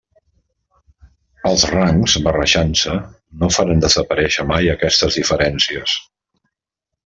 Els 1.49 1.65
rangs, 1.73 2.15
barrejant-se, 2.29 2.97
no 3.43 3.53
faran 3.59 3.85
desaparèixer 3.87 4.49
mai 4.55 4.73
aquestes 4.77 5.23
diferències. 5.23 5.99